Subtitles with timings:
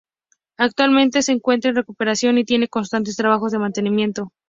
[0.57, 4.31] Actualmente se encuentra en recuperación y tiene constantes trabajos de mantenimiento.